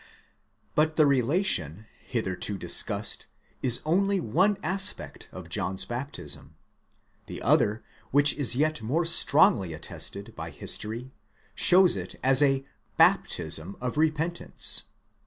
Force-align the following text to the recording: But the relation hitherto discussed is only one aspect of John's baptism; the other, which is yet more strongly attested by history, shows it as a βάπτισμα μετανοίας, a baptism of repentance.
But 0.73 0.95
the 0.95 1.05
relation 1.05 1.85
hitherto 2.03 2.57
discussed 2.57 3.27
is 3.61 3.83
only 3.85 4.19
one 4.19 4.57
aspect 4.63 5.29
of 5.31 5.47
John's 5.47 5.85
baptism; 5.85 6.55
the 7.27 7.39
other, 7.43 7.83
which 8.09 8.33
is 8.33 8.55
yet 8.55 8.81
more 8.81 9.05
strongly 9.05 9.73
attested 9.73 10.35
by 10.35 10.49
history, 10.49 11.13
shows 11.53 11.95
it 11.95 12.15
as 12.23 12.41
a 12.41 12.65
βάπτισμα 12.97 12.97
μετανοίας, 12.97 12.97
a 12.97 12.97
baptism 12.97 13.75
of 13.79 13.97
repentance. 13.99 14.83